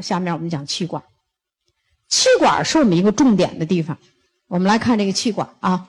[0.00, 1.02] 下面我们讲气管。
[2.08, 3.98] 气管是我们一个重点的地方。
[4.46, 5.88] 我们来看这个气管啊。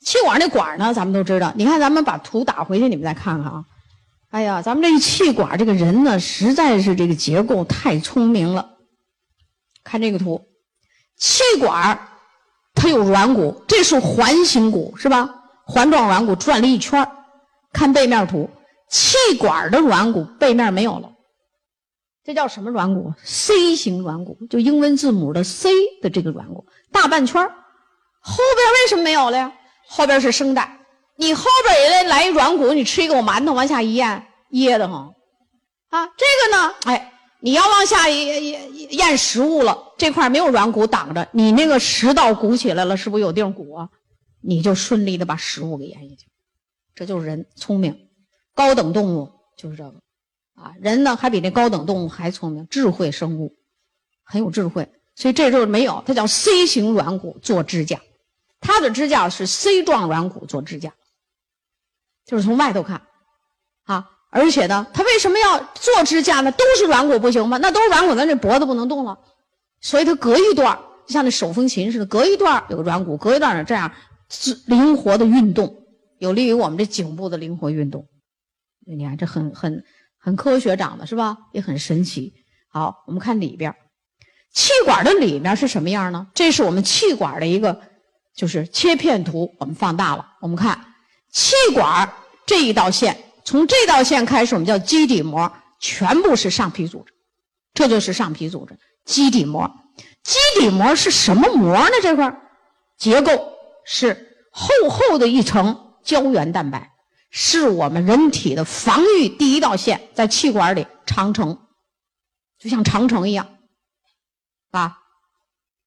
[0.00, 1.52] 气管那管呢，咱们都知道。
[1.56, 3.64] 你看，咱们把图打回去，你们再看看啊。
[4.30, 8.76] 哎呀，咱们这个气管，这个人呢，实在是这个结构太聪明了。
[9.82, 10.48] 看这个图，
[11.16, 12.08] 气管
[12.74, 15.28] 它有软骨，这是环形骨，是吧？
[15.66, 17.08] 环状软骨转了一圈
[17.72, 18.50] 看背面图，
[18.90, 21.13] 气管的软骨背面没有了，
[22.24, 25.68] 这叫什么软骨？C 型软骨，就英文字母的 C
[26.00, 27.46] 的这个软骨，大半圈
[28.20, 29.52] 后边为什么没有了呀？
[29.86, 30.80] 后边是声带。
[31.16, 35.14] 你后边也得来一软骨，你吃一口馒头往下一咽，噎得慌。
[35.90, 43.88] 啊，这个呢，哎，你要往下咽咽咽食物了，这块没有软骨挡着，你那个食道鼓起来了，是不是有地方鼓啊？
[44.40, 46.26] 你就顺利的把食物给咽下去。
[46.94, 48.08] 这就是人聪明，
[48.54, 50.00] 高等动物就是这个，
[50.54, 53.54] 啊，人呢还比那高等动物还聪明，智慧生物，
[54.22, 54.88] 很有智慧。
[55.16, 58.00] 所以这就是没有，它叫 C 型软骨做支架，
[58.60, 60.92] 它的支架是 C 状软骨做支架。
[62.26, 63.02] 就是从外头看，
[63.84, 66.50] 啊，而且呢，它为什么要做支架呢？
[66.52, 67.58] 都是软骨不行吗？
[67.58, 69.18] 那都是软骨，咱这脖子不能动了，
[69.80, 73.92] 所以它隔一段就像那手风琴似的，隔一段有个软骨，隔一段这样
[74.66, 75.84] 灵活的运动，
[76.18, 78.08] 有利于我们这颈部的灵活运动。
[78.86, 79.84] 你看，这很很
[80.24, 81.36] 很科学长的是吧？
[81.52, 82.32] 也很神奇。
[82.68, 83.76] 好，我们看里边，
[84.54, 86.26] 气管的里面是什么样呢？
[86.34, 87.78] 这是我们气管的一个
[88.34, 90.82] 就是切片图，我们放大了，我们看。
[91.30, 92.10] 气管
[92.46, 97.12] 这一道线，从这道线开始，我们叫基底膜，全部是上皮组织，
[97.74, 98.78] 这就是上皮组织。
[99.04, 99.70] 基底膜，
[100.22, 101.90] 基底膜是什么膜呢？
[102.00, 102.34] 这块
[102.96, 103.52] 结构
[103.84, 106.90] 是厚厚的一层胶原蛋白，
[107.36, 111.58] 是我们人体的防御第一道线，在气管里长城，
[112.60, 113.48] 就像长城一样，
[114.70, 115.00] 啊，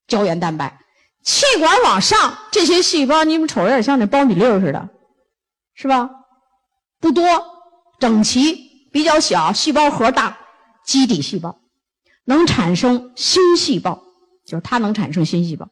[0.08, 0.82] 胶原蛋白。
[1.24, 4.90] 气管往上，这些细胞，你们瞅着有点像那苞米粒儿似的。
[5.74, 6.10] 是吧？
[7.00, 7.24] 不多，
[7.98, 10.38] 整齐，比较小，细胞核大，
[10.86, 11.62] 基底细胞
[12.26, 14.04] 能产生新细胞，
[14.46, 15.70] 就是它能产生新细胞。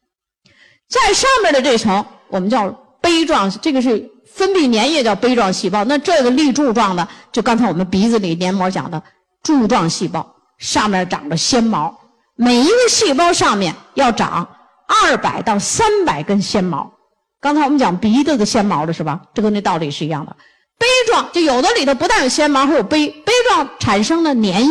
[0.88, 2.70] 在上面的这层我们叫
[3.02, 5.82] 杯状，这个是分泌粘液叫杯状细胞。
[5.84, 9.02] 那这个立柱状的，就刚才我们鼻子里黏膜讲的
[9.42, 11.98] 柱状细胞，上面长着纤毛，
[12.36, 14.46] 每一个细胞上面要长
[14.86, 16.92] 二百到三百根纤毛。
[17.40, 19.22] 刚才我们讲鼻子的纤毛的是吧？
[19.32, 20.36] 这跟那道理是一样的。
[20.78, 24.70] 杯状就有的里头不但有纤毛，还有杯杯状产生的粘液。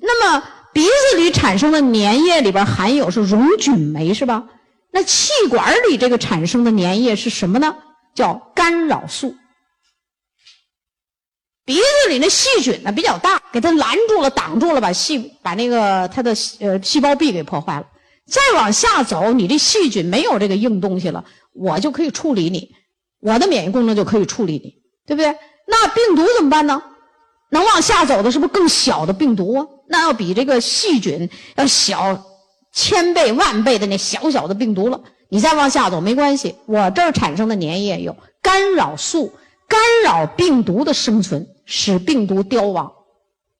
[0.00, 0.42] 那么
[0.72, 4.44] 鼻子里产生的粘液里边含有是溶菌酶是吧？
[4.92, 7.76] 那气管里这个产生的粘液是什么呢？
[8.16, 9.36] 叫干扰素。
[11.64, 17.86] 鼻子里那细菌呢比较大，给它拦住了、挡住了，把细把那个它的呃细胞壁给破坏了。
[18.26, 21.24] 再往下走，你这细菌没有这个硬东西了。
[21.52, 22.74] 我就可以处理你，
[23.20, 24.74] 我的免疫功能就可以处理你，
[25.06, 25.36] 对不对？
[25.66, 26.82] 那病毒怎么办呢？
[27.50, 29.66] 能往下走的是不是更小的病毒啊？
[29.88, 32.24] 那要比这个细菌要小
[32.72, 35.00] 千倍万倍的那小小的病毒了。
[35.28, 39.32] 你再往下走没关系，我这儿产生的粘液有干扰素，
[39.68, 42.92] 干扰病毒的生存，使病毒凋亡。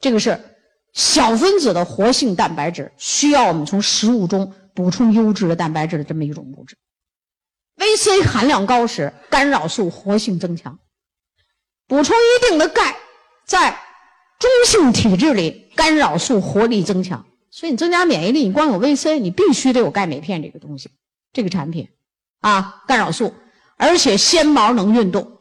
[0.00, 0.38] 这个是
[0.92, 6.76] 小分子的活性蛋白质，需要我们从食物中补充优质的蛋白质的这么一种物质。
[7.76, 10.78] VC 含量高时，干扰素活性增强；
[11.86, 12.96] 补充一定的钙，
[13.46, 13.78] 在
[14.38, 17.26] 中性体质里，干扰素活力增强。
[17.50, 20.90] 所以你增加免疫力，你光有 VC，你必须得有钙镁片这个东西，
[21.32, 21.88] 这个产品
[22.40, 23.34] 啊，干扰素，
[23.76, 25.38] 而且纤毛能运动，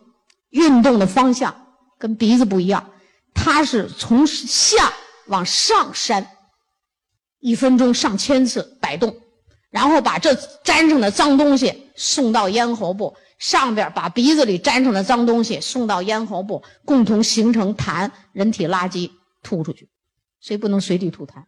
[0.50, 2.92] 运动的方向跟鼻子不一样，
[3.34, 4.94] 它是从下
[5.28, 6.28] 往上扇，
[7.40, 9.16] 一分钟上千次摆动。
[9.72, 19.12] 然后把这粘上的脏东西送到咽喉部上边，把鼻子里粘上的脏东西送到咽喉部，共同形成痰，人体垃圾
[19.44, 19.90] 吐出去，
[20.40, 21.40] 所以不能随地吐痰，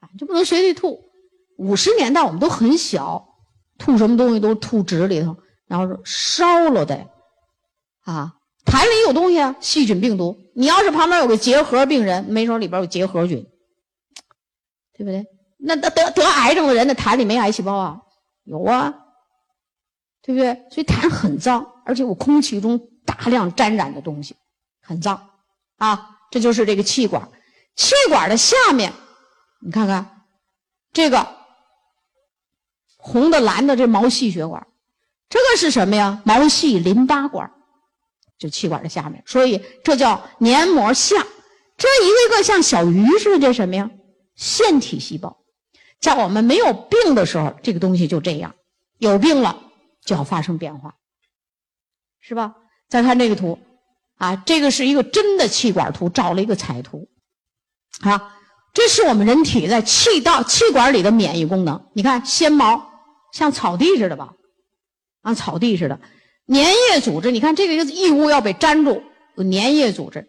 [0.00, 1.02] 啊，就不能随地吐。
[1.56, 3.26] 五十年代我们都很小，
[3.78, 5.36] 吐什么东西都吐纸里头，
[5.66, 7.06] 然后烧了的，
[8.04, 8.34] 啊，
[8.64, 10.36] 痰里有东西啊，细菌、病毒。
[10.54, 13.44] 你要是旁边有个结核病人，没准里边有结核菌，
[14.96, 15.26] 对不对？
[15.58, 18.00] 那得得得癌症的人那痰里没癌细胞啊？
[18.44, 18.94] 有啊，
[20.22, 20.54] 对不对？
[20.70, 24.36] 所以痰很脏，而且我空气中大量沾染的东西，
[24.82, 25.30] 很脏
[25.78, 26.10] 啊。
[26.30, 27.28] 这就是这个气管，
[27.76, 28.92] 气管的下面，
[29.60, 30.24] 你看看
[30.92, 31.26] 这个
[33.06, 34.66] 红的、蓝的，这毛细血管，
[35.28, 36.22] 这个是什么呀？
[36.24, 37.52] 毛细淋巴管，
[38.38, 39.22] 就气管的下面。
[39.26, 41.16] 所以这叫黏膜下。
[41.76, 43.90] 这一个个像小鱼似的，这什么呀？
[44.36, 45.36] 腺体细胞。
[46.00, 48.52] 在我们没有病的时候，这个东西就这样；
[48.96, 49.60] 有病了，
[50.02, 50.94] 就要发生变化，
[52.20, 52.54] 是吧？
[52.88, 53.58] 再看这个图，
[54.16, 57.08] 啊，这个是一个真的气管图，照了一个彩图，
[58.00, 58.34] 啊，
[58.72, 61.86] 这是我们人体在气道、气管里的免疫功能。
[61.92, 62.93] 你看，纤毛
[63.34, 64.34] 像草地似的吧？
[65.22, 65.98] 啊，草地似的，
[66.46, 67.32] 粘液组织。
[67.32, 69.02] 你看这个异物要被粘住，
[69.36, 70.28] 有粘液组织，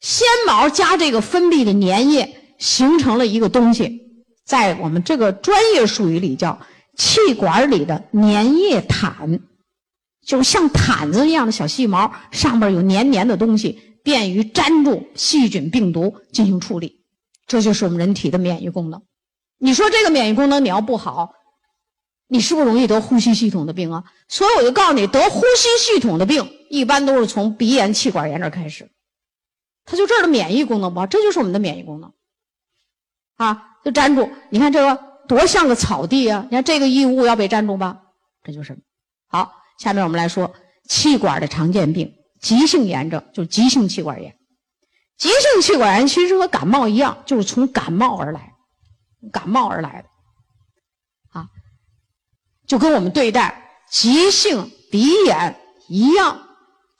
[0.00, 4.00] 纤毛加这个分泌的粘液，形成了一个东西。
[4.44, 6.60] 在我们这个专业术语里叫
[6.98, 9.40] 气管里的粘液毯，
[10.26, 17.00] 就是像毯子一样的小细毛，上面有黏黏的东西，便于粘住细菌、病毒进行处理。
[17.46, 19.00] 这就是我们人体的免疫功能。
[19.58, 21.30] 你说这个免疫功能你要不好，
[22.32, 24.02] 你是不是容易得呼吸系统的病啊？
[24.26, 28.90] 所以我就告诉你，得呼吸系统的病一般都是从鼻炎、气管炎这开始。
[29.84, 32.10] 它就这儿的免疫功能不好，这就是我们的免疫功能
[33.36, 33.76] 啊。
[33.84, 34.98] 就粘住，你看这个
[35.28, 36.46] 多像个草地啊！
[36.48, 38.00] 你看这个异物要被粘住吧，
[38.42, 38.78] 这就是
[39.28, 39.52] 好。
[39.78, 40.54] 下面我们来说
[40.88, 44.34] 气管的常见病，急性炎症就是急性气管炎。
[45.18, 48.54] 急性气管炎其实和感冒一样，就是从感冒而来，
[49.30, 50.08] 感冒而来的，
[52.72, 56.40] 就跟我们对待急性鼻炎一样，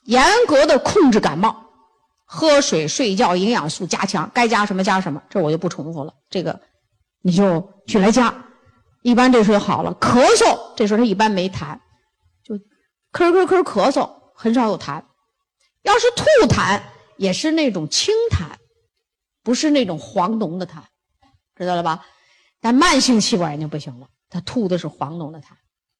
[0.04, 1.64] 严格的控制感冒，
[2.26, 6.12] 喝水、睡觉、营养素加强，该加什么加什么，这我就不重复了。
[6.28, 6.60] 这个。
[7.22, 8.34] 你就去来加，
[9.00, 9.96] 一般这时候好了。
[9.98, 11.78] 咳嗽这时候他一般没痰，
[12.44, 12.54] 就
[13.10, 15.02] 咳咳咳咳嗽，很少有痰。
[15.84, 16.24] 要是吐
[16.54, 16.82] 痰，
[17.16, 18.44] 也是那种清痰，
[19.42, 20.82] 不是那种黄浓的痰，
[21.56, 22.04] 知道了吧？
[22.60, 25.44] 但慢性气管炎就不行了，他吐的是黄浓的痰。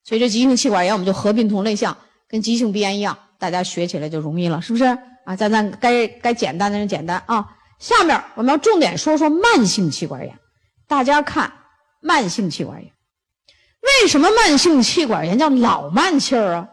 [0.04, 1.96] 所以这急性气管炎我们就合并同类项，
[2.28, 4.84] 跟急性鼻炎一样，大家学起来就容易了，是不是？
[5.24, 7.46] 啊，咱咱该该简单的人简单啊。
[7.78, 10.38] 下面我们要重点说说慢性气管炎。
[10.88, 11.52] 大家看，
[12.00, 12.92] 慢性气管炎，
[13.80, 16.68] 为什么慢性气管炎叫老慢气儿啊？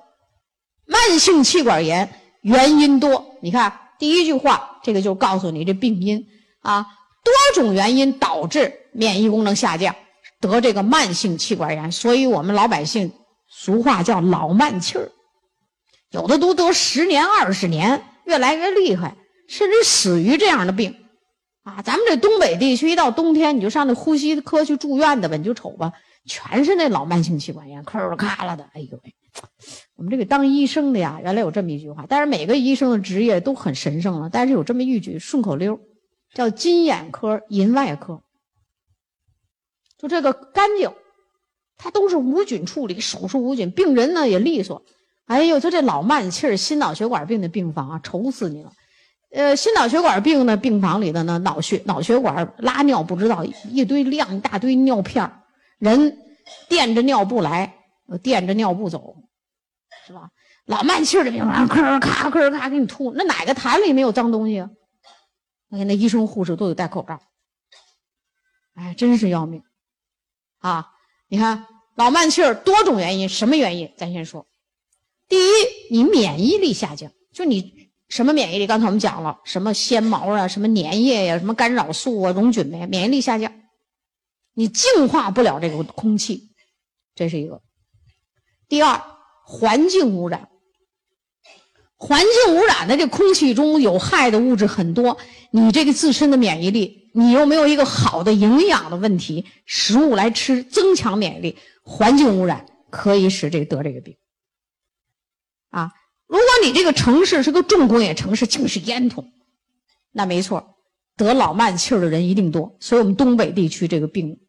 [0.85, 2.09] 慢性气管炎
[2.41, 6.25] 原因多，你看第一句话，这个就告诉你这病因
[6.61, 6.85] 啊，
[7.23, 9.95] 多种原因导致免疫功能下降，
[10.41, 13.11] 得这个慢性气管炎，所以我们老百姓
[13.49, 15.11] 俗话叫老慢气儿，
[16.11, 19.15] 有的都得十年二十年，越来越厉害，
[19.47, 20.95] 甚至死于这样的病。
[21.63, 25.91] 啊，咱们这东北地区一到冬天，你就上那呼吸科去住院的吧，你就瞅吧，
[26.25, 28.63] 全是那老慢性气管炎，咳了咔啦的。
[28.73, 29.15] 哎呦喂，
[29.95, 35.79] 我们这个当医生的呀，原来有这么一句话，但是每个医生的职业都很神圣了，但是有这么一句顺口溜，
[36.33, 38.23] 叫金眼科、银外科，
[39.97, 40.91] 就这个干净，
[41.79, 44.83] 他都是无菌处理，手术无菌，病人呢也利索。
[45.25, 48.71] 哎呦，就这老慢气儿、心脑血管病的病房啊，愁死你了。
[49.31, 55.31] 呃，心脑血管病的病房里的呢，脑血脑血管拉尿不知道一堆量一大堆尿片
[55.77, 56.17] 人
[56.67, 57.75] 垫着尿布来，
[58.21, 59.15] 垫着尿布走，
[60.05, 60.29] 是吧？
[60.65, 64.69] 老慢气儿的病房，咔咔咳咔给你吐，那哪个痰里没有脏东西啊？
[65.69, 67.21] 那医生护士都得戴口罩，
[68.73, 69.63] 哎，真是要命
[70.57, 70.91] 啊！
[71.29, 71.65] 你看
[71.95, 73.89] 老慢气儿多种原因，什么原因？
[73.97, 74.45] 咱先说，
[75.29, 75.49] 第一，
[75.89, 77.79] 你免疫力下降，就你。
[78.09, 78.65] 什么免疫力？
[78.65, 83.53] 刚才我们讲了，什么纤毛啊，什么粘液呀，什么干扰素啊，溶菌酶，免疫力下降，
[84.55, 86.49] 你净化不了这个空气，
[87.13, 87.61] 这是一个。
[88.67, 88.99] 第二，
[89.45, 90.49] 环境污染，
[91.97, 95.15] 环境污染的这空气中有害的物质很多，
[95.51, 104.15] 你这个自身的免疫力，你又没有一个好的营养的问题，食物来吃增强免疫力，环境污染可以使这得这个病，
[105.69, 105.91] 啊。
[106.27, 109.25] 如果你这个城市是个重工业城市，尽是烟囱，
[110.11, 110.75] 那没错，
[111.17, 112.77] 得老慢气儿的人一定多。
[112.79, 114.39] 所以，我们东北地区这个病，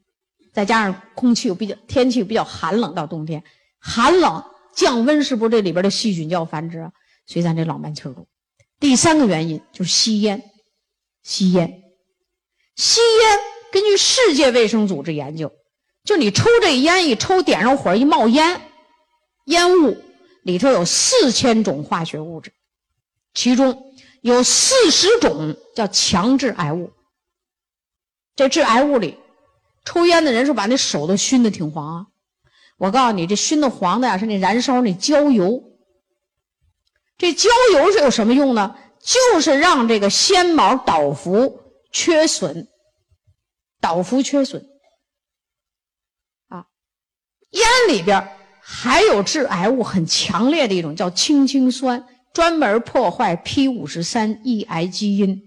[0.53, 3.43] 再加上空气又比较天气又比较寒冷，到冬天
[3.79, 6.93] 寒冷降温，是不是这里边的细菌就要繁殖啊？
[7.25, 8.27] 所以咱这老慢气儿多。
[8.79, 10.43] 第三个原因就是吸烟，
[11.23, 11.83] 吸烟，
[12.77, 13.39] 吸烟。
[13.73, 15.53] 根据世界卫生组织研究，
[16.05, 18.61] 就你抽这烟一抽，点上火一冒烟，
[19.45, 19.97] 烟雾。
[20.43, 22.53] 里头有四千种化学物质，
[23.35, 26.91] 其中有四十种叫强致癌物。
[28.35, 29.19] 这致癌物里，
[29.85, 32.07] 抽烟的人是把那手都熏得挺黄啊。
[32.79, 35.63] 我告诉你，这熏的黄的呀，是那燃烧那焦油。
[37.19, 38.75] 这焦油是有什么用呢？
[38.99, 41.60] 就是让这个纤毛倒伏
[41.91, 42.69] 缺损，
[43.81, 44.65] 导幅缺损。
[46.49, 46.67] 啊，
[47.51, 48.37] 烟里边。
[48.63, 55.43] 还有致癌物很强烈的一种叫氢氰酸，专门破坏 p 五十三抑癌基因。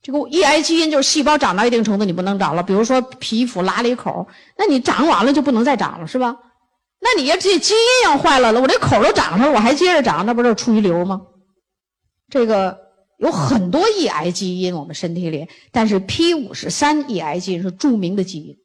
[0.00, 6.36] 这个抑癌基因就是细胞长到一定程度你不能长了，比如说皮肤拉了一口，那你长完了就不能再长了，是吧？
[7.00, 11.20] 那你要这基因要坏了了，我这口都长上了，我还接着长，那不是出一瘤吗？
[12.28, 12.78] 这个
[13.18, 18.56] 有很多抑癌基因我们身体里，但是 P 五十三抑癌基因是著名的基因，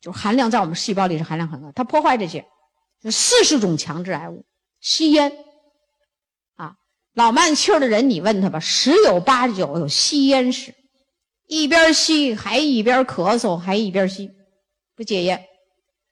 [0.00, 2.44] 就是含量在我们细胞里是含量很高，它破坏这些，
[3.02, 4.44] 就四十种强致癌物，
[4.80, 5.32] 吸烟，
[6.56, 6.74] 啊，
[7.14, 10.74] 老慢气儿的人你问他吧，十有八九有吸烟史，
[11.48, 14.30] 一边吸还一边咳嗽，还一边吸，
[14.96, 15.44] 不戒烟，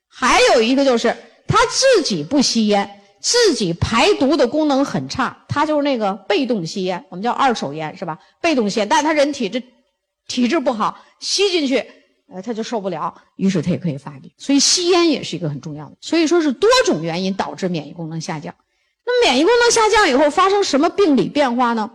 [0.08, 1.16] 还有一个就是。
[1.52, 8.18] 他自己不吸烟，自己排毒的功能很差，他就是那个被动吸烟，我们叫二手烟，是吧？
[8.40, 9.62] 被动吸烟，但他人体质
[10.26, 11.84] 体质不好，吸进去，
[12.32, 14.30] 呃，他就受不了，于是他也可以发病。
[14.38, 15.96] 所以吸烟也是一个很重要的。
[16.00, 18.54] 所以说是多种原因导致免疫功能下降。
[19.04, 21.90] 那免疫功能下降以后发生什么病理变化呢？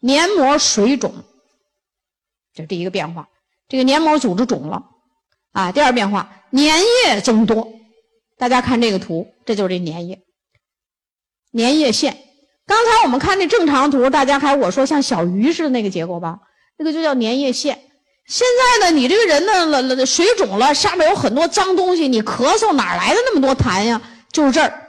[0.00, 1.14] 黏膜水肿，
[2.54, 3.28] 这是第一个变化，
[3.68, 4.84] 这个黏膜组织肿了，
[5.52, 7.72] 啊，第二变化，粘液增多。
[8.36, 10.20] 大家看这个图，这就是这粘液，
[11.52, 12.16] 粘液腺。
[12.66, 16.38] 刚才我们看那正常图，大家还我说像小鱼似的那个结构吧，
[16.78, 17.78] 那个就叫粘液腺。
[18.26, 18.46] 现
[18.80, 24.00] 在呢，你这个人呢了了水肿了，下面有很多脏东西，你咳嗽哪来的那么多痰呀？
[24.30, 24.88] 就是这儿，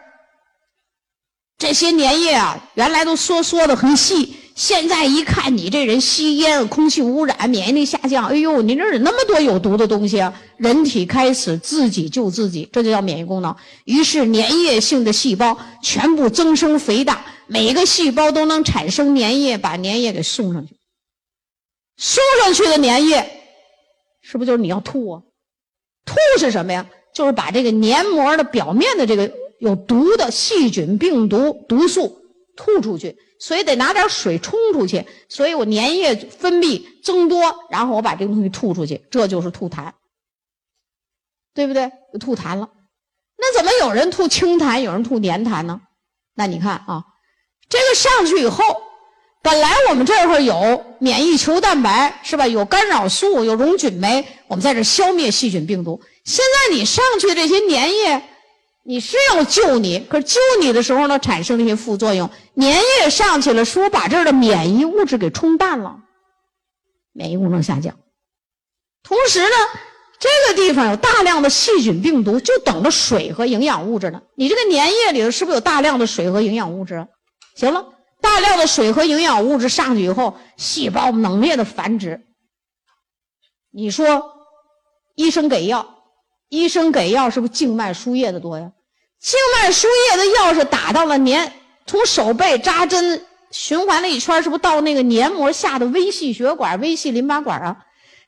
[1.58, 4.38] 这些粘液啊，原来都缩缩的很细。
[4.56, 10.34] 现在一看你这人吸烟，空气污染，免疫力下降，哎呦，你这是那么多有毒的东西啊！
[10.58, 13.56] 人体开始自己救自己，这就叫免疫功能。
[13.86, 20.76] 于是粘液性的细胞全部增生肥大，每个细胞都能产生粘液，把粘液给送上去。
[21.98, 23.28] 送上去的粘液，
[24.22, 25.22] 是不是就是你要吐啊？
[26.06, 26.86] 吐是什么呀？
[27.16, 32.20] 就是把这个黏膜的表面的这个有毒的细菌、病毒、毒素
[32.56, 33.18] 吐出去。
[33.44, 39.92] 所以得拿点水冲出去，所以我粘液分泌增多，然后我把这个东西吐出去，这就是吐痰，
[41.54, 41.92] 对不对？
[42.22, 42.70] 吐痰了。
[43.38, 45.82] 那怎么有人吐清痰，有人吐粘痰呢？
[46.36, 47.04] 那你看啊，
[47.68, 48.64] 这个上去以后，
[49.42, 52.48] 本来我们这会儿有免疫球蛋白是吧？
[52.48, 56.02] 有干扰素，有溶菌酶，我们在这消灭细菌病毒。
[56.24, 58.24] 现在你上去这些粘液。
[58.86, 62.30] 你是要救你，可是救你的时候呢，产生了一些副作用。
[62.56, 66.02] 粘液上去了，说把这儿的免疫物质给冲淡了，
[67.14, 67.98] 免疫功能下降。
[69.02, 69.56] 同时呢，
[70.20, 74.22] 这个地方有大量的细菌病毒，就等着水和营养物质呢。
[74.36, 77.08] 你这个粘液里头是不是有大量的水和营养物质？
[77.56, 77.86] 行了，
[78.20, 82.22] 大量的水和营养物质上去以后，细胞猛烈的繁殖。
[83.72, 84.30] 你说，
[85.16, 86.03] 医生给药。
[86.54, 88.72] 医生给药是不是静脉输液的多呀？
[89.20, 91.52] 静脉输液的药是打到了黏，
[91.88, 97.84] 从手背扎针循环了一圈，是不是到那个黏膜下的微细血管、微细淋巴管啊？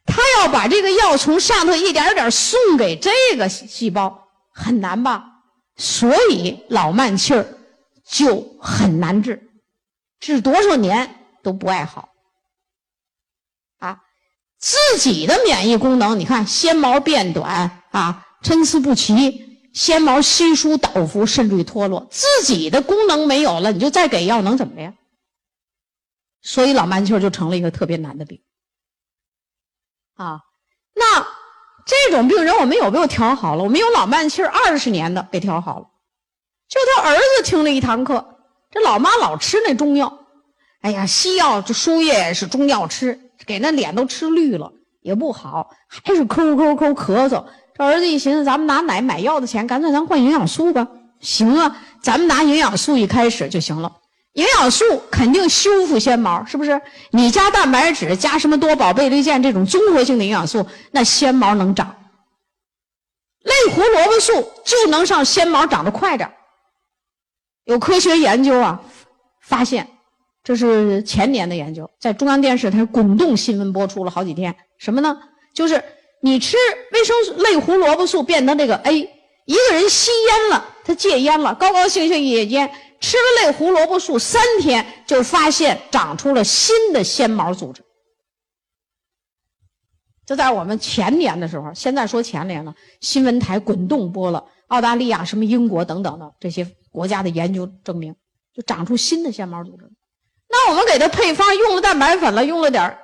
[0.08, 5.24] 他要把这个药从上头一点点送给这个细胞，很难吧？
[5.77, 7.46] 所以老慢气儿
[8.10, 9.50] 就很难治，
[10.20, 12.10] 治多少年都不爱好。
[13.77, 14.00] 啊，
[14.58, 17.84] 自己的免疫功能，你看纤毛变短。
[17.96, 24.94] 啊，参差不齐，纤毛稀疏倒伏，甚至于脱落，自己的功能没有了，你就再给药能怎么的呀？
[26.42, 28.42] 所以老慢气儿就成了一个特别难的病。
[30.16, 30.42] 啊，
[30.94, 31.25] 那
[31.86, 33.64] 这种病人我们有没有调好了？
[33.64, 35.88] 我们有老慢气儿二十年的给调好了。
[36.68, 38.40] 就他儿子听了一堂课，
[38.72, 40.20] 这老妈老吃那中药，
[40.82, 47.46] 哎呀，西药这输液是中药吃，给那脸都吃绿了，也不好，还是抠抠抠咳嗽。
[47.77, 50.88] 这儿子一寻思，咱们拿奶买药的钱，干脆咱换营养素吧。
[51.20, 53.91] 行啊，咱们拿营养素一开始就行了。
[54.34, 56.82] 营养素肯定修复纤毛，是不是？
[57.12, 61.94] 你加蛋白质，加什么多宝贝利健这种综合性的营养素，那纤毛能长。
[63.44, 66.32] 类胡萝卜素就能让纤毛长得快点。
[67.65, 68.82] 有科学研究啊，
[69.41, 69.88] 发现
[70.44, 74.55] 这是前年的研究，在中央电视台滚动新闻播出了好几天。
[74.77, 75.17] 什么呢？
[75.53, 75.84] 就是。
[76.25, 76.58] 你吃
[76.91, 78.98] 维生素类胡萝卜素变成这个 A，
[79.46, 82.67] 一个人吸烟了，他戒烟了，高高兴兴一戒烟，
[83.00, 87.84] 吃了类胡萝卜素三天，就发现长出了新的纤毛组织。
[90.25, 98.15] 就在我们前年的时候，现在说前年了，新闻台滚动播了澳大利亚、什么英国等等的这些国家的研究证明，
[98.51, 99.88] 就长出新的纤毛组织。
[100.50, 102.98] 那我们给他配方用了蛋白粉了，用了点。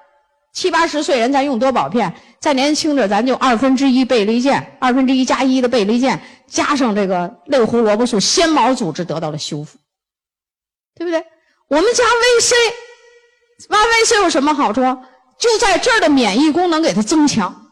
[0.53, 9.77] 七八十岁人，咱用多宝片；再年轻点，咱就二分之一倍立健，二分之一加一的倍立健，加上这个类胡萝卜素，纤毛组织得到了修复，
[10.95, 11.25] 对不对？
[11.67, 12.53] 我们加 VC，
[13.69, 14.81] 挖 VC 有什么好处？
[15.39, 17.69] 就在这儿的免疫功能给它增强，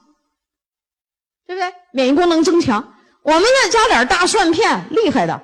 [1.46, 1.72] 对不对？
[1.92, 2.94] 免疫功能增强，
[3.24, 5.44] 我们再加点大蒜片，厉害的，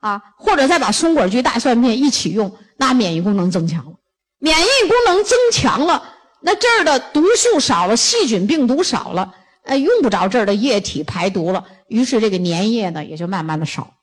[0.00, 3.92] 啊，或者再把松果菊、大蒜片一起用，那免疫功能增强了。
[4.38, 6.11] 免疫功能增强了，
[6.42, 13.94] 那这儿的毒素少了，细菌病毒少了，哎，用不着这儿的液体排毒了，于是这个粘液呢也就慢慢的少，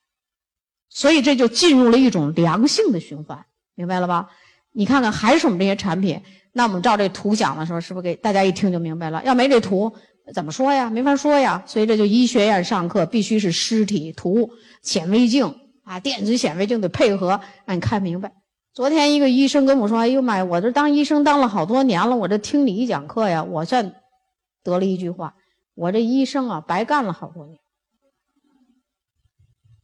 [0.90, 4.30] 所以这就进入了一种良性的循环，明白了吧？
[4.72, 6.22] 你看看，还是我们这些产品。
[6.52, 9.24] 那我们照这图讲的时候，是不是给大家一听就明白了？
[9.24, 9.94] 要没这图，
[10.34, 10.90] 怎么说呀？
[10.90, 11.64] 没法说呀。
[11.66, 14.50] 所以这就医学院上课必须是尸体图、
[14.82, 18.32] 显微镜啊，电子显微镜得配合，让你看明白。
[18.80, 23.94] 昨天一个医生跟我说：“哎呦妈呀，我这当医生当了好多年了，我这听你一讲课呀，我算
[24.64, 25.34] 得了一句话，
[25.76, 27.60] 我这医生啊白干了好多年。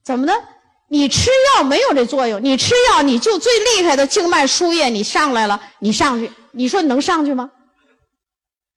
[0.06, 0.32] 怎么的？
[0.88, 7.52] 你吃药没有这作用，你吃药你就最厉害的静脉输液，你上来了，你上去。”你说你能上去吗？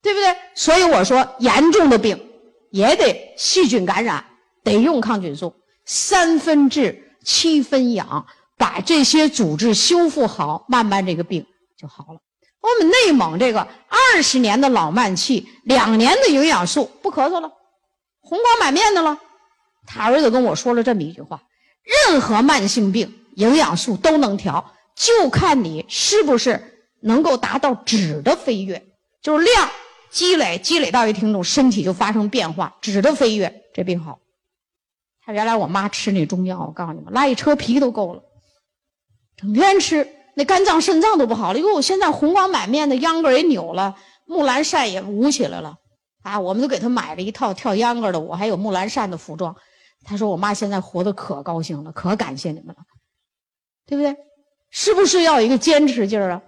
[0.01, 0.35] 对不对？
[0.53, 2.29] 所以我说，严重的病
[2.71, 4.25] 也得细菌感染，
[4.65, 8.27] 得用抗菌素，三分治七分养，
[8.59, 11.43] 把这些组织修复好，慢慢这个病
[11.75, 12.19] 就好了。
[12.61, 17.51] 我们内蒙这个二十年的老慢气，两年的营养素不咳嗽了，
[18.21, 19.17] 红光满面的了。
[19.87, 21.41] 他儿子跟我说了这么一句话：
[22.07, 26.75] 任何慢性病，营养素都能调，就看你是不是。
[27.01, 28.83] 能够达到质的飞跃，
[29.21, 29.69] 就是量
[30.09, 34.19] 积累积累到一定程度，身体就发生变化，质的飞跃，这病好。
[35.25, 38.21] 他原来我妈吃那中药，我告诉你们，拉一车皮都够了，
[39.39, 40.05] 整天吃，
[40.35, 41.59] 那肝脏肾脏都不好了。
[41.59, 45.77] 因为我，现在红光满面的，秧歌也扭了，木兰扇也舞起来了，
[46.23, 49.55] 啊，我们都给他买了一套跳秧歌的，我还有木兰扇的服装。
[50.03, 52.75] 他说我妈现在活得可高兴了，可感谢你们了，
[53.87, 54.15] 对不对？
[54.71, 56.41] 是不是要有一个坚持劲儿啊？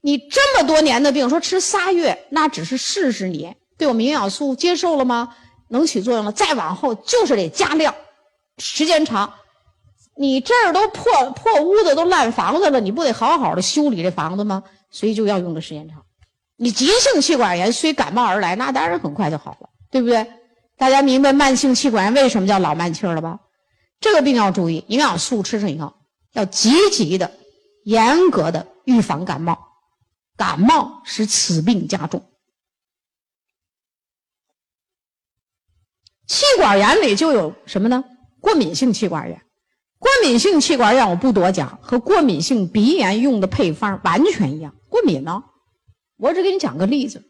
[0.00, 5.36] 你这么多年的病，说吃仨月，那只是试试你对我们营养素接受了吗？
[5.68, 7.94] 能起作用了，再往后就是得加量，
[8.56, 9.32] 时间长。
[10.18, 14.64] 你这儿都破破屋子，都烂房子了，你不得好好的修理这房子吗？
[14.90, 16.04] 所以就要用的时间长。
[16.56, 20.26] 你急性气管炎虽感冒而来，那当然很快就好了，对不对？
[20.76, 23.38] 大家明白慢性气管炎为什么叫老慢气了吧？
[24.00, 25.94] 这个病要注意，营养素吃上以后，
[26.32, 27.32] 要积极的、
[27.84, 29.66] 严格的预防感冒。
[30.36, 32.24] 感冒使此病加重，
[36.28, 38.04] 气管炎里就有什么呢？
[38.40, 39.42] 过敏性气管炎，
[39.98, 44.74] 过敏性气管炎我不多讲，和过敏性鼻炎用的配方完全一样。
[44.88, 45.42] 过敏呢，
[46.16, 47.24] 我只给你讲个例子。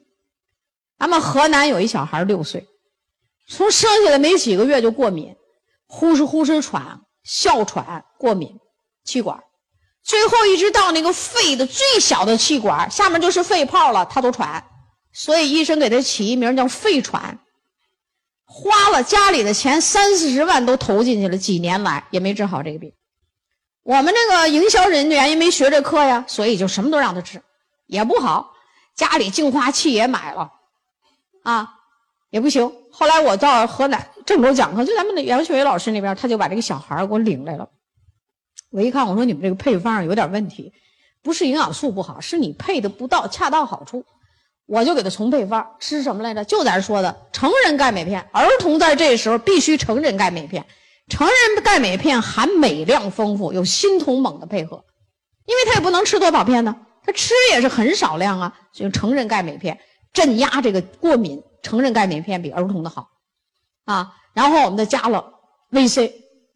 [0.98, 2.66] 咱们河南有一小孩六岁，
[3.48, 5.34] 从生下来没几个月就过敏，
[5.86, 8.58] 呼哧呼哧喘，哮喘，过敏，
[9.04, 9.42] 气管。
[10.02, 14.64] 最后一直到那个肺的最小的气管，下面就是肺泡了，他都喘，
[15.12, 17.38] 所以医生给他起一名叫肺喘。
[18.50, 22.90] 花了家里的钱三四十万都投进去了，几年来也没治好这个病。
[23.82, 27.42] 我们这个营销人员也没学这课呀，所以就什么都让他吃，
[27.86, 28.54] 也不好。
[28.94, 30.50] 家里净化器也买了，
[31.42, 31.74] 啊，
[32.30, 32.72] 也不行。
[32.90, 37.68] 后来我到河南郑州讲课，就咱们的杨学伟老师那边，他就把这个小孩给我领来了。
[38.70, 40.72] 我一看，我说你们这个配方有点问题，
[41.22, 44.04] 不是营养素不好，是你配的不到恰到好处。
[44.68, 46.44] 我就给他重配方，吃什么来着？
[46.44, 50.64] 就咱说的成人钙镁片，儿童在这时候必须成人钙镁片。
[51.08, 54.84] 成人钙镁片含镁量丰富，有锌铜锰的配合，
[55.46, 58.52] 因为他也不能吃多少片呢，他吃也是很少量啊。
[58.72, 59.78] 所以成人钙镁片
[60.12, 63.08] 镇压这个过敏，成人钙镁片比儿童的好
[63.86, 64.12] 啊。
[64.34, 65.24] 然后我们再加了
[65.70, 66.12] VC，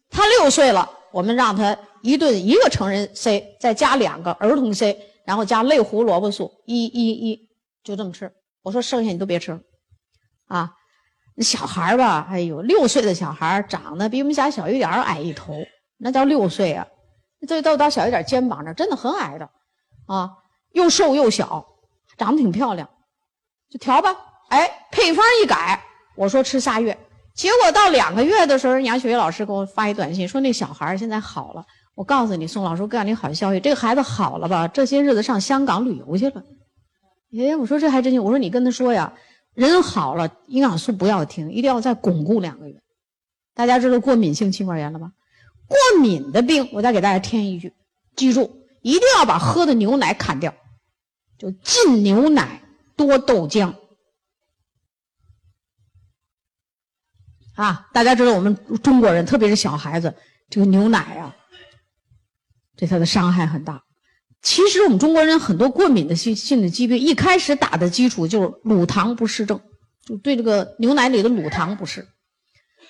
[0.09, 1.77] 他六岁了，我们让他。
[2.03, 7.39] 一顿一个成人 C，再加两个儿童 C，然后加类胡萝卜素一一一，
[7.83, 8.31] 就这么吃。
[8.61, 9.59] 我说剩下你都别吃了，
[10.47, 10.71] 啊，
[11.35, 15.53] 那小孩吧，哎呦，六岁的小孩长得比我们家小一点矮一头，
[15.97, 16.87] 那叫六岁啊，
[17.47, 19.49] 这到到小一点肩膀这真的很矮的，
[20.07, 20.31] 啊，
[20.71, 21.65] 又瘦又小，
[22.17, 22.89] 长得挺漂亮，
[23.69, 24.15] 就调吧。
[24.49, 25.83] 哎，配方一改，
[26.15, 26.97] 我说吃仨月，
[27.35, 31.65] 结果到两个月的时候，杨雪雪老师给我发一短信说那小孩现在好了。
[31.95, 34.67] 我告诉你，宋老师，我告诉你好消息，这个孩子好了吧？
[34.67, 36.43] 这些日子上香港旅游去了。
[37.37, 38.23] 哎，我说这还真行。
[38.23, 39.13] 我说你跟他说呀，
[39.53, 42.81] 人好了，营养素不要停，一定要再巩固两个月。
[43.53, 45.11] 大家知道过敏性气管炎了吧？
[45.67, 47.73] 过敏的病，我再给大家添一句，
[48.15, 50.53] 记住，一定要把喝的牛奶砍掉，
[51.37, 52.61] 就禁牛奶，
[52.95, 53.73] 多豆浆。
[57.55, 60.15] 啊，大家知道我们中国人，特别是小孩子，
[60.49, 61.35] 这个牛奶啊。
[62.75, 63.83] 对他的伤害很大，
[64.43, 69.59] 其实我们中国人很多过敏的性性的疾病，一开始打的基础就是乳糖不适症，
[70.05, 72.05] 就对这个牛奶里的乳糖不适。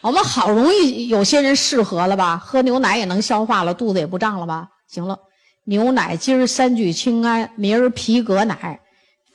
[0.02, 4.70] 我们好容易有些人适合了吧，喝牛奶也能消化了，肚子也不胀了吧？
[4.88, 5.20] 行了，
[5.64, 8.82] 牛奶今儿三聚氰胺，明儿皮革奶，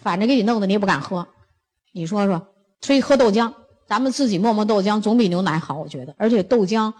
[0.00, 1.28] 反正给你弄的你也不敢喝。
[1.92, 2.48] 你说说，
[2.80, 3.54] 所以喝豆浆，
[3.86, 6.16] 咱们自己磨磨豆浆总比牛奶好，我觉得。
[6.18, 6.92] 而且豆浆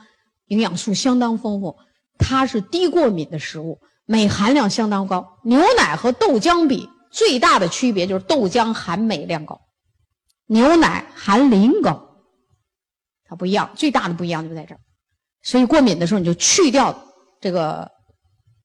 [0.46, 1.76] 营养素相当丰富，
[2.18, 3.80] 它是低过敏的食物。
[4.08, 9.60] 镁含量相当高，牛奶和豆浆比最大的区别就是豆浆含镁量高，
[10.46, 12.08] 牛奶含磷高，
[13.26, 14.80] 它不一样，最大的不一样就在这儿。
[15.42, 16.98] 所以过敏的时候你就去掉
[17.38, 17.90] 这个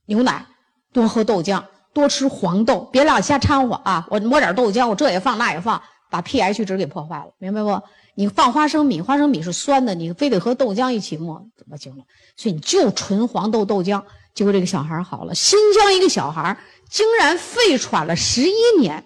[0.05, 0.45] 牛奶，
[0.93, 1.61] 多喝豆浆，
[1.93, 4.07] 多吃黄豆，别老瞎掺和啊！
[4.09, 7.81] 我抹点豆浆，我这也放那也放，把 pH 值给破坏了，明白不？
[8.15, 12.03] 你放花生米，花生米是酸的，你非得和豆浆一起磨，怎么行了？
[12.37, 14.01] 所以你就纯黄豆豆浆。
[14.35, 16.57] 结果这个小孩好了，新疆一个小孩
[16.89, 19.03] 竟然肺喘了十一年，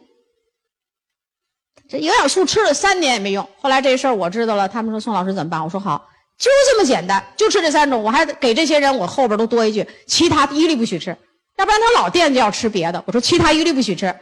[1.89, 3.47] 这营养素吃了三年也没用。
[3.59, 5.63] 后来这事儿我知道了，他们说宋老师怎么办？
[5.63, 8.01] 我说好，就这么简单，就吃这三种。
[8.01, 11.15] 我还给这些人，我后边都多一句，其他一律不许吃，
[11.57, 13.03] 要不然他老惦记要吃别的。
[13.05, 14.15] 我说其他一律不许吃，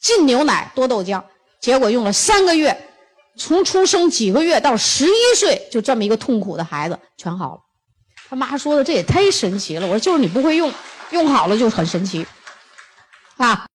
[0.00, 1.22] 进牛奶，多豆浆。
[1.60, 2.76] 结果用了三个月，
[3.36, 7.60] 从出生几个月到十一岁，就这么一个痛苦的孩子全好了。
[8.28, 10.72] 他妈说的这也太神奇了，我说就是你不会用，
[11.10, 12.26] 用好了就很神奇，
[13.36, 13.66] 啊。